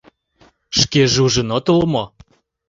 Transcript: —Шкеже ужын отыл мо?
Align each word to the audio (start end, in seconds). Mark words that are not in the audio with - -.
—Шкеже 0.79 1.19
ужын 1.25 1.49
отыл 1.57 1.79
мо? 1.93 2.03